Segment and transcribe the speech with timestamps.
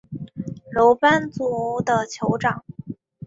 [0.71, 2.65] 楼班族的酋长。